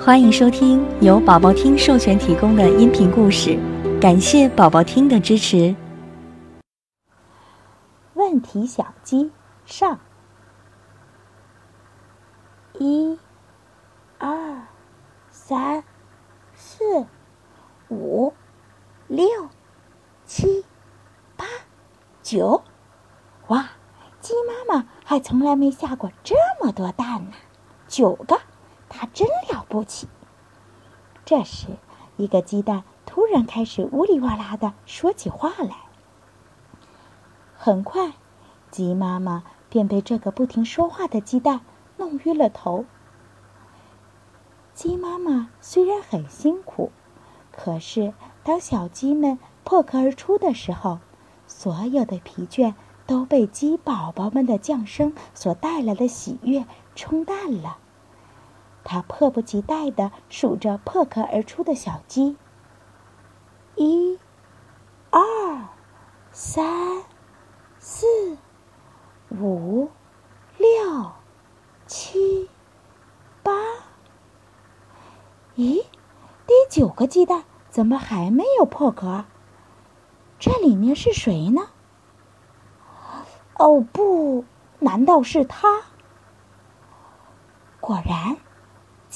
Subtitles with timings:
[0.00, 3.58] 欢迎收听由宝宝听授权提供的音频故事，
[4.00, 5.74] 感谢宝宝听的支持。
[8.14, 9.32] 问题小鸡
[9.66, 9.98] 上，
[12.78, 13.18] 一、
[14.18, 14.62] 二、
[15.30, 15.82] 三、
[16.54, 17.04] 四、
[17.88, 18.32] 五、
[19.08, 19.26] 六、
[20.24, 20.64] 七、
[21.36, 21.44] 八、
[22.22, 22.62] 九，
[23.48, 23.68] 哇！
[24.20, 27.32] 鸡妈妈还从来没下过这么多蛋呢，
[27.88, 28.38] 九个。
[28.90, 30.08] 它真了不起。
[31.24, 31.66] 这时，
[32.16, 35.76] 一个鸡蛋突然开始呜里哇啦的说起话来。
[37.56, 38.12] 很快，
[38.70, 41.60] 鸡妈妈便被这个不停说话的鸡蛋
[41.96, 42.84] 弄晕了头。
[44.74, 46.92] 鸡妈妈虽然很辛苦，
[47.50, 48.14] 可是
[48.44, 51.00] 当小鸡们破壳而出的时候，
[51.46, 52.74] 所有的疲倦
[53.06, 56.64] 都被鸡宝宝们的降生所带来的喜悦
[56.94, 57.78] 冲淡了。
[58.90, 62.38] 他迫不及待地数着破壳而出的小鸡。
[63.76, 64.18] 一、
[65.10, 65.20] 二、
[66.32, 67.02] 三、
[67.78, 68.38] 四、
[69.28, 69.90] 五、
[70.56, 71.12] 六、
[71.86, 72.48] 七、
[73.42, 73.52] 八。
[75.54, 75.84] 咦，
[76.46, 79.26] 第九个鸡蛋怎么还没有破壳？
[80.38, 81.68] 这里面是谁呢？
[83.58, 84.46] 哦不，
[84.78, 85.82] 难道是他？
[87.80, 88.38] 果然。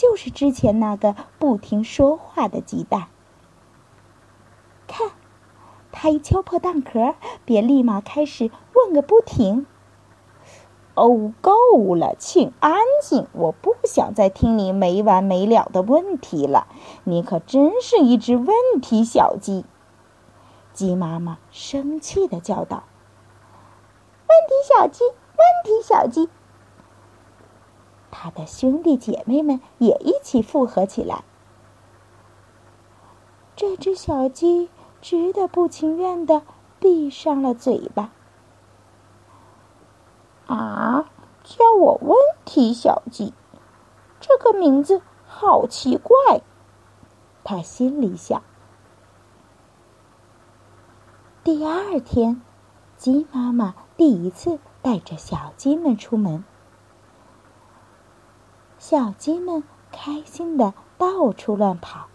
[0.03, 3.07] 就是之前那个不停说话的鸡蛋。
[4.89, 5.13] 看，
[5.93, 9.65] 它一敲破蛋壳，便立马开始问个不停。
[10.97, 13.29] 哦，够了，请安静！
[13.31, 16.67] 我不想再听你没完没了的问题了。
[17.05, 19.65] 你可真是一只问题小鸡！
[20.73, 22.83] 鸡妈妈生气的叫道
[24.27, 26.29] ：“问题小鸡，问题小鸡。”
[28.23, 31.25] 他的兄弟姐妹们也一起附和起来。
[33.57, 34.71] 这只小鸡
[35.01, 36.43] 只得不情愿的
[36.79, 38.13] 闭上了嘴巴。
[40.47, 41.11] 啊，
[41.43, 43.35] 叫我问题小鸡，
[44.21, 46.43] 这个名字好奇怪，
[47.43, 48.41] 他心里想。
[51.43, 52.41] 第二天，
[52.97, 56.45] 鸡妈妈第一次带着小鸡们出门。
[58.83, 59.63] 小鸡们
[59.93, 62.09] 开心的到处乱跑。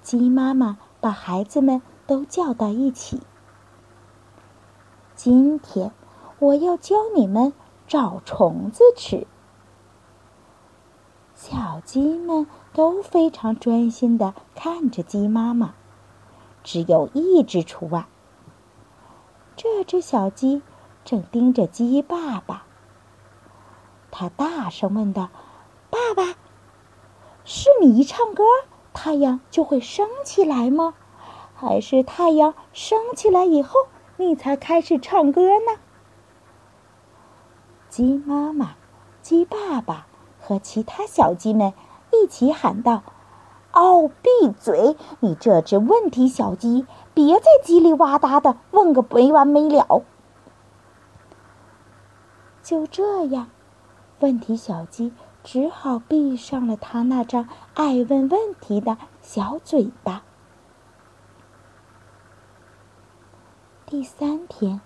[0.00, 3.20] 鸡妈妈把孩子们都叫到一起。
[5.14, 5.92] 今天
[6.38, 7.52] 我要教你们
[7.86, 9.26] 找虫子吃。
[11.34, 15.74] 小鸡们都非常专心的看着鸡妈妈，
[16.64, 18.06] 只有一只除外。
[19.54, 20.62] 这只小鸡
[21.04, 22.65] 正盯着鸡爸爸。
[24.10, 25.28] 他大声问道
[25.90, 26.34] ：“爸爸，
[27.44, 28.44] 是你一唱歌，
[28.92, 30.94] 太阳就会升起来吗？
[31.54, 33.86] 还是太阳升起来以后，
[34.16, 35.80] 你才开始唱歌呢？”
[37.88, 38.74] 鸡妈妈、
[39.22, 40.06] 鸡爸爸
[40.40, 41.72] 和其他小鸡们
[42.12, 43.02] 一起喊道
[43.72, 44.96] ：“哦，闭嘴！
[45.20, 50.02] 你这只问题小鸡，别再叽里哇哒的问个没完没了。”
[52.62, 53.48] 就这样。
[54.20, 55.12] 问题小鸡
[55.44, 60.22] 只好闭上了它那张爱问问题的小嘴巴。
[63.84, 64.80] 第三天，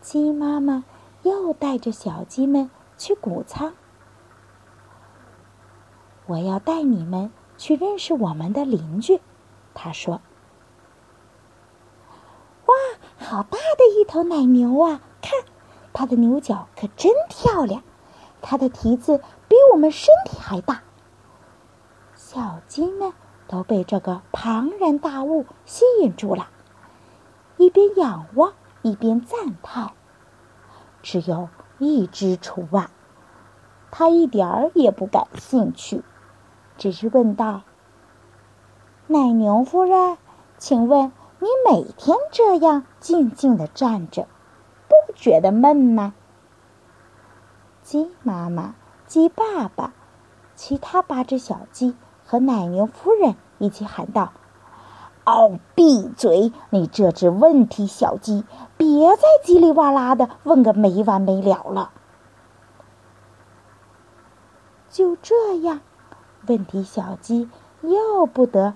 [0.00, 0.84] 鸡妈妈
[1.22, 3.74] 又带着小鸡们去谷仓。
[6.26, 9.20] 我要带你们去认识我们的邻居，
[9.72, 10.20] 他说。
[12.66, 12.74] 哇，
[13.16, 15.00] 好大的一头奶牛啊！
[15.22, 15.32] 看，
[15.92, 17.82] 它的牛角可真漂亮。
[18.40, 19.18] 它的蹄子
[19.48, 20.82] 比我们身体还大。
[22.14, 23.12] 小鸡们
[23.46, 26.48] 都被这个庞然大物吸引住了，
[27.56, 29.92] 一边仰望一边赞叹。
[31.02, 32.90] 只有一只除外，
[33.90, 36.02] 它一点儿也不感兴趣，
[36.76, 37.62] 只是问道
[39.06, 40.18] ：“奶牛夫人，
[40.58, 44.26] 请问你每天这样静静的站着，
[44.88, 46.14] 不觉得闷吗？”
[47.88, 48.74] 鸡妈妈、
[49.06, 49.94] 鸡爸爸、
[50.54, 51.96] 其他八只小鸡
[52.26, 54.34] 和奶牛夫人一起喊道
[55.24, 56.52] ：“哦，闭嘴！
[56.68, 58.44] 你这只问题小鸡，
[58.76, 61.92] 别再叽里哇啦的问个没完没了了。”
[64.92, 65.80] 就这样，
[66.46, 67.48] 问题小鸡
[67.80, 68.74] 又不得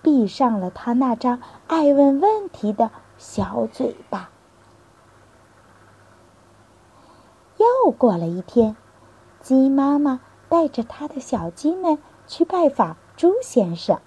[0.00, 4.30] 闭上了它那张爱问问题的小嘴巴。
[7.86, 8.74] 又过了一天，
[9.40, 10.18] 鸡妈妈
[10.48, 14.00] 带着它的小鸡们去拜访猪先生。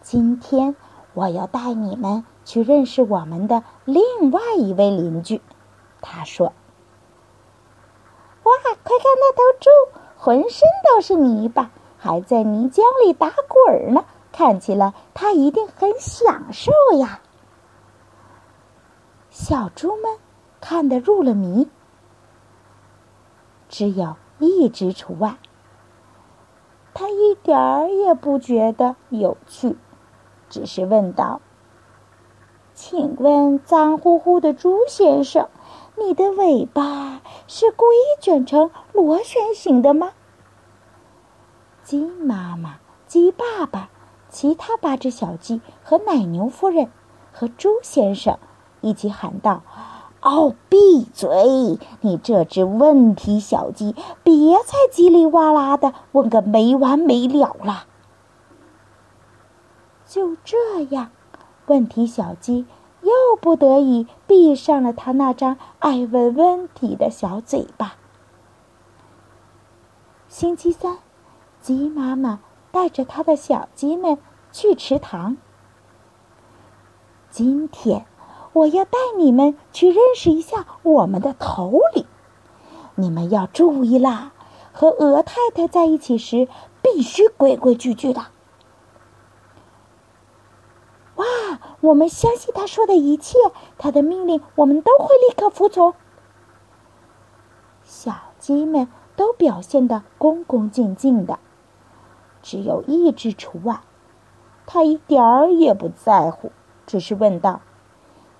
[0.00, 0.76] 今天
[1.14, 5.42] 我要带你们去认识我们的另外一位邻居。
[6.00, 6.52] 他说
[8.44, 9.70] ：“哇，快看那头猪，
[10.16, 14.04] 浑身都是泥巴，还在泥浆里打滚呢。
[14.30, 17.22] 看起来它一定很享受呀。”
[19.30, 20.16] 小猪们
[20.60, 21.68] 看得入了迷，
[23.76, 25.34] 只有一只除外。
[26.94, 29.76] 他一点儿也不觉得有趣，
[30.48, 31.40] 只是问道
[32.72, 35.48] ：“请问，脏乎乎的猪先生，
[35.98, 40.12] 你的尾巴是故意卷成螺旋形的吗？”
[41.82, 42.76] 鸡妈妈、
[43.08, 43.90] 鸡爸爸、
[44.28, 46.92] 其他八只小鸡和奶牛夫人
[47.32, 48.38] 和猪先生。
[48.82, 49.64] 一起喊道
[50.24, 51.78] ：“哦，闭嘴！
[52.00, 57.84] 你这只问题小鸡，别再叽里哇啦的问个没完没了了。”
[60.08, 61.10] 就这样，
[61.66, 62.64] 问题小鸡
[63.02, 67.96] 又不得已闭上了他那张爱问问题的小嘴巴。
[70.26, 71.00] 星期三，
[71.60, 72.40] 鸡妈妈
[72.72, 74.16] 带着它的小鸡们
[74.50, 75.36] 去池塘。
[77.28, 78.06] 今天。
[78.54, 82.06] 我要带你们去认识一下我们的头领，
[82.94, 84.32] 你们要注意啦！
[84.72, 86.48] 和鹅太太在一起时，
[86.80, 88.26] 必须规规矩矩的。
[91.16, 91.24] 哇，
[91.80, 93.38] 我们相信他说的一切，
[93.76, 95.94] 他的命令我们都会立刻服从。
[97.82, 101.40] 小鸡们都表现得恭恭敬敬的，
[102.40, 103.80] 只有一只除外，
[104.64, 106.52] 他一点儿也不在乎，
[106.86, 107.60] 只是问道。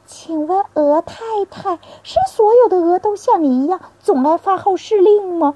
[0.06, 5.55] 请问鹅太太是所有的鹅都像你一样总爱发号施令吗？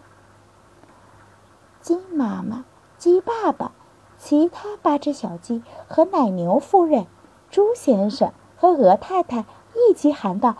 [1.80, 2.64] 鸡妈妈、
[2.96, 3.72] 鸡爸爸、
[4.18, 7.06] 其他八只小鸡和奶牛夫人、
[7.50, 10.56] 猪先生和鹅太太一起喊道：“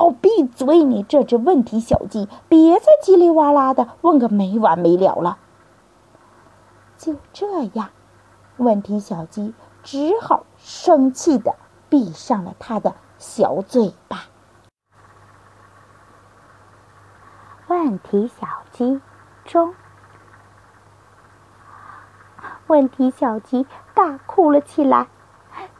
[0.00, 0.82] 哦，闭嘴！
[0.82, 5.38] 你这只问题小鸡，别再叽里哇啦的问个没完没了了。”
[6.96, 7.90] 就这样，
[8.56, 11.56] 问题小鸡只好生气的
[11.88, 12.94] 闭上了它的。
[13.18, 14.18] 小嘴巴。
[17.66, 19.00] 问题小鸡
[19.44, 19.74] 中，
[22.68, 25.08] 问题小鸡大哭了起来，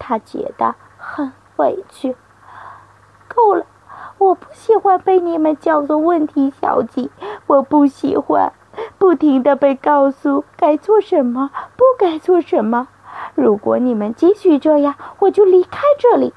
[0.00, 2.16] 他觉得很委屈。
[3.28, 3.64] 够了，
[4.18, 7.10] 我不喜欢被你们叫做问题小鸡，
[7.46, 8.52] 我不喜欢
[8.98, 12.88] 不停的被告诉该做什么，不该做什么。
[13.36, 16.34] 如果你们继续这样，我就离开这里。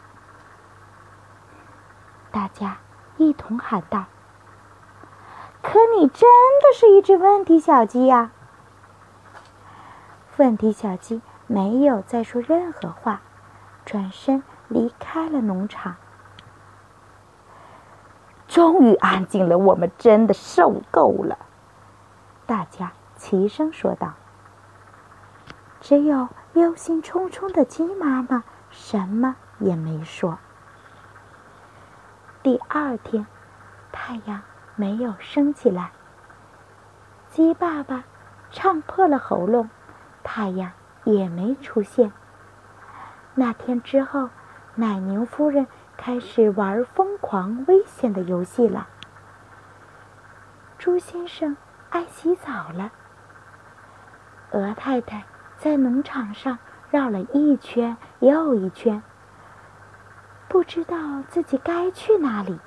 [2.31, 2.77] 大家
[3.17, 4.05] 一同喊道
[5.61, 6.29] ：“可你真
[6.61, 8.31] 的是一只问题小鸡呀！”
[10.37, 13.21] 问题小鸡没有再说任何话，
[13.85, 15.97] 转身离开了农场。
[18.47, 21.37] 终于安静了，我们真的受够了。
[22.45, 24.13] 大家齐声说道。
[25.79, 30.37] 只有忧心忡忡的鸡妈妈什么也没说。
[32.43, 33.27] 第二天，
[33.91, 34.41] 太阳
[34.75, 35.91] 没有升起来。
[37.29, 38.03] 鸡爸爸
[38.49, 39.69] 唱破了喉咙，
[40.23, 40.71] 太阳
[41.03, 42.11] 也没出现。
[43.35, 44.29] 那天之后，
[44.73, 48.87] 奶牛夫人开始玩疯狂危险的游戏了。
[50.79, 51.55] 猪先生
[51.91, 52.91] 爱洗澡了。
[54.49, 55.23] 鹅太太
[55.57, 56.57] 在农场上
[56.89, 59.03] 绕了一圈又一圈。
[60.51, 60.97] 不知道
[61.29, 62.59] 自己该去哪里。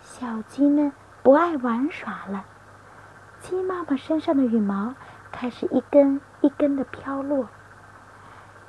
[0.00, 0.90] 小鸡们
[1.22, 2.44] 不爱玩耍了，
[3.38, 4.92] 鸡妈妈身上的羽毛
[5.30, 7.48] 开始一根一根的飘落。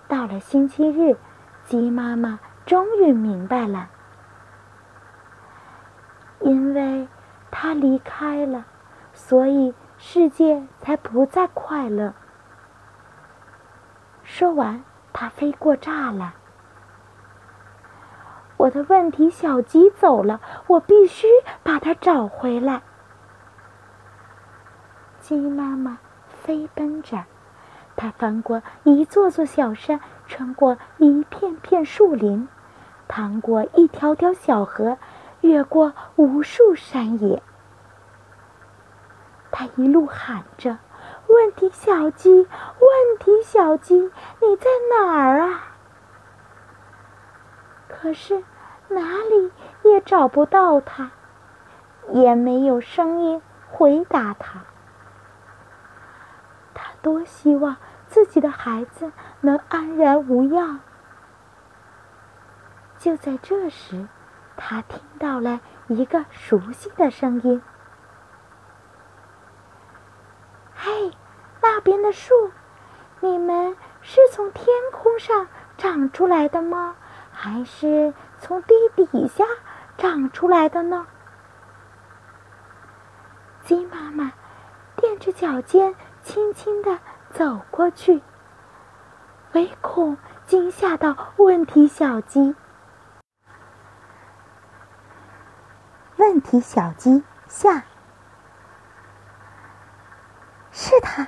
[0.08, 1.18] 到了星期日，
[1.64, 3.90] 鸡妈妈终于明白了，
[6.42, 7.08] 因为
[7.50, 8.66] 它离开了，
[9.14, 12.14] 所以世界才不再快乐。
[14.22, 16.34] 说完，它飞过栅栏。
[18.58, 21.28] 我的问题小鸡走了，我必须
[21.64, 22.82] 把它找回来。
[25.20, 27.26] 鸡妈妈飞奔着，
[27.96, 32.48] 它翻过一座座小山，穿过一片片树林，
[33.08, 34.98] 趟过一条条小河，
[35.42, 37.44] 越过无数山野。
[39.52, 40.78] 它一路喊着
[41.28, 45.64] ：“问题小鸡，问题小鸡，你在哪儿啊？”
[48.00, 48.44] 可是
[48.90, 49.52] 哪里
[49.84, 51.10] 也找不到它，
[52.12, 54.62] 也没有声音回答他。
[56.76, 59.12] 他多希望自己的孩子
[59.42, 60.80] 能安然无恙。
[63.00, 64.08] 就在这时，
[64.56, 67.62] 他听到了一个熟悉的声音
[70.78, 71.12] ：“嘿，
[71.62, 72.52] 那边的树，
[73.22, 76.96] 你们是从天空上长出来的吗？
[77.40, 79.46] 还是从地底下
[79.96, 81.06] 长出来的呢？”
[83.64, 84.34] 鸡妈妈
[84.96, 86.98] 踮着脚尖，轻轻地
[87.30, 88.24] 走过去，
[89.52, 90.18] 唯恐
[90.48, 92.56] 惊吓到问题小鸡。
[96.16, 97.84] 问题小鸡下，
[100.72, 101.28] 是他，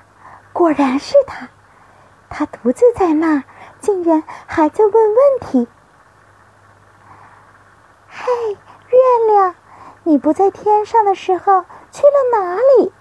[0.52, 1.50] 果然是他，
[2.30, 3.44] 他独自在那儿，
[3.80, 5.68] 竟然还在问问题。
[8.30, 9.56] 哎，月亮，
[10.04, 12.94] 你不在天上的时候去了哪里？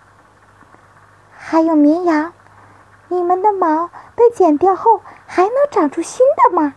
[1.36, 2.32] 还有绵羊，
[3.08, 6.74] 你们的毛被剪掉后还能长出新的吗？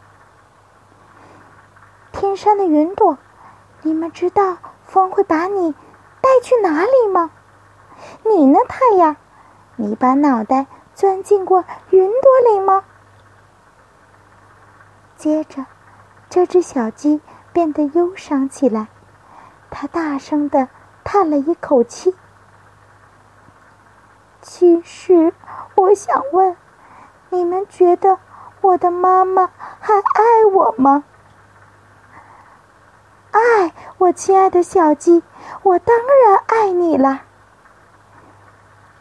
[2.12, 3.17] 天上的云朵，
[3.84, 4.58] 你们知道？
[4.84, 5.72] 风会把你
[6.20, 7.31] 带去哪里吗？
[8.25, 9.15] 你呢，太阳？
[9.77, 12.84] 你把脑袋钻进过云朵里吗？
[15.15, 15.65] 接着，
[16.29, 17.22] 这只小鸡
[17.53, 18.88] 变得忧伤起来，
[19.70, 20.70] 它大声的
[21.03, 22.15] 叹了一口气。
[24.41, 25.34] 其实，
[25.75, 26.55] 我想问，
[27.29, 28.17] 你们觉得
[28.62, 31.03] 我的妈妈还爱我吗？
[33.31, 35.24] 爱我亲爱的小鸡，
[35.63, 37.22] 我当然爱你了。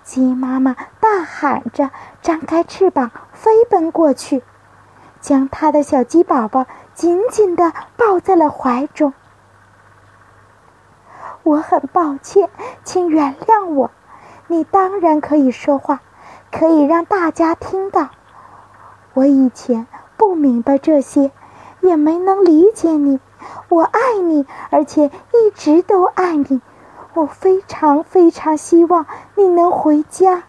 [0.03, 1.91] 鸡妈妈大喊着，
[2.21, 4.43] 张开翅膀飞奔过去，
[5.21, 6.67] 将它的小鸡宝宝
[7.01, 9.15] 紧紧的抱在了怀中。
[11.45, 12.51] 我很抱歉，
[12.85, 13.91] 请原谅我。
[14.49, 16.03] 你当然可以说话，
[16.53, 18.11] 可以让大家听到。
[19.15, 19.87] 我以前
[20.19, 21.33] 不明白这些，
[21.81, 23.19] 也没能理解你。
[23.71, 26.61] 我爱你，而且一直都爱你。
[27.15, 30.43] 我非常非常希望你能回家。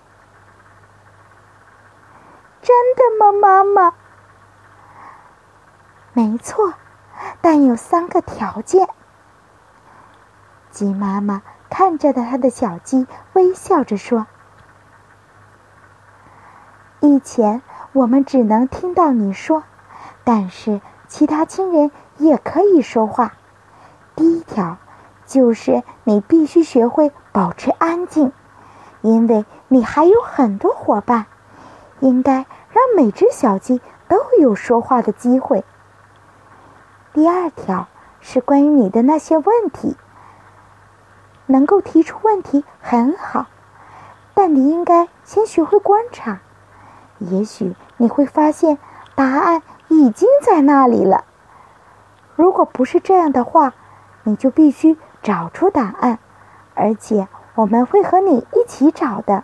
[2.62, 3.93] 真的吗，妈妈？
[6.13, 6.74] 没错，
[7.41, 8.88] 但有三个条件。
[10.70, 14.27] 鸡妈妈看着的它的小鸡，微笑着说
[17.01, 17.62] ：“以前
[17.94, 19.63] 我们只能听到你说，
[20.24, 23.34] 但是其他亲人。”也可以说话。
[24.15, 24.77] 第一条，
[25.25, 28.32] 就是你必须学会保持安静，
[29.01, 31.25] 因为你还有很多伙伴，
[32.00, 35.65] 应该让每只小鸡都有说话的机会。
[37.13, 37.88] 第二条
[38.22, 39.98] 是关于你的那些问题，
[41.46, 43.48] 能够提出问题很好，
[44.34, 46.39] 但你应该先学会观察，
[47.20, 48.77] 也许你会发现
[49.13, 51.25] 答案已经在那里了。
[52.36, 53.74] 如果不是这样的话，
[54.24, 56.18] 你就必须找出答案，
[56.75, 59.44] 而且我们会和你一起找的。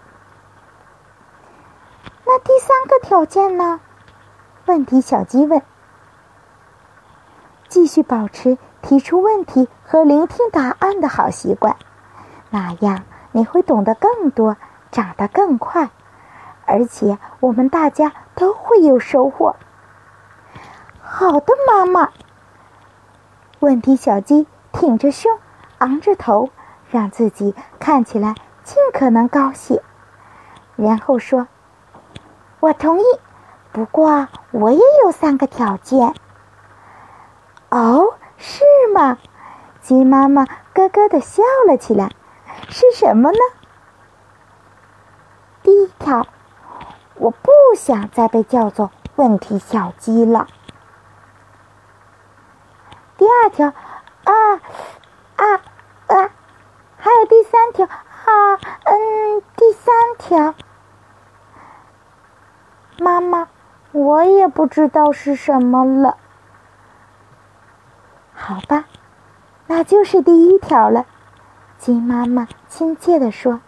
[2.25, 3.81] 那第三个条件呢？
[4.65, 5.61] 问题小鸡问。
[7.69, 11.75] 继续保持提出问题和聆听答案的好习惯，
[12.49, 14.55] 那样你会懂得更多，
[14.91, 15.89] 长得更快，
[16.65, 19.55] 而且我们大家都会有收获。
[21.01, 22.09] 好的，妈妈。
[23.59, 25.37] 问题小鸡挺着胸，
[25.79, 26.49] 昂着头，
[26.89, 29.81] 让自己看起来尽可能高兴，
[30.75, 31.47] 然后说
[32.61, 33.03] ：“我同意，
[33.71, 36.13] 不过我也有三个条件。”
[37.69, 39.17] 哦，是吗？
[39.81, 42.11] 鸡妈妈咯咯的笑了起来。
[42.69, 43.37] 是什么呢？
[45.63, 46.27] 第一条，
[47.15, 50.47] 我不想再被叫做问题小鸡了。
[53.17, 54.61] 第二条，啊
[55.35, 55.45] 啊
[56.07, 56.31] 啊！
[56.97, 60.55] 还有第三条，啊嗯，第三条，
[62.99, 63.47] 妈妈，
[63.91, 66.17] 我也不知道是什么了。
[68.47, 68.85] 好吧，
[69.65, 71.05] 那就是第一条了。
[71.77, 73.59] 鸡妈妈亲切地说：“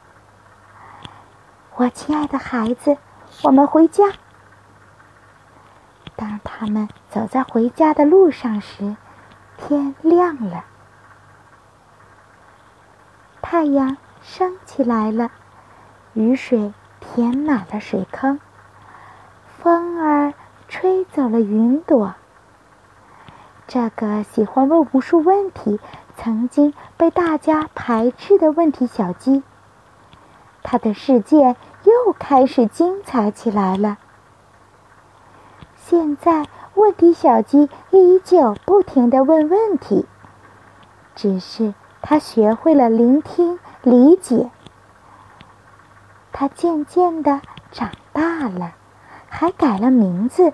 [1.75, 2.95] 我亲爱的孩子，
[3.43, 4.05] 我们回家。”
[6.15, 8.95] 当他们走在回家的路上时，
[9.57, 10.63] 天亮了，
[13.41, 15.29] 太阳升起来了，
[16.13, 18.39] 雨水填满了水坑，
[19.57, 20.33] 风儿
[20.69, 22.15] 吹走了云朵。
[23.69, 25.79] 这个喜欢问无数问题、
[26.17, 29.43] 曾经被大家排斥的问题小鸡。
[30.63, 33.99] 他的世界又开始精彩起来了。
[35.75, 40.07] 现在，问题小鸡依旧不停的问问题，
[41.13, 44.49] 只是它学会了聆听、理解。
[46.31, 47.39] 它渐渐的
[47.71, 48.73] 长大了，
[49.27, 50.53] 还改了名字。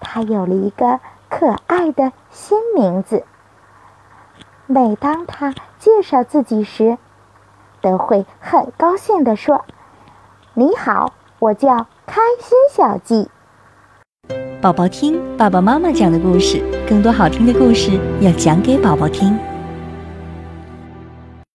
[0.00, 0.98] 它有了一个
[1.30, 3.24] 可爱的新名字。
[4.66, 6.98] 每当他介绍自己时，
[7.80, 9.64] 都会很高兴地说
[10.52, 13.30] ：“你好，我叫开心小鸡。”
[14.60, 19.38] 宝宝听爸爸妈妈讲的故事，更多好听的故事要讲给宝宝听。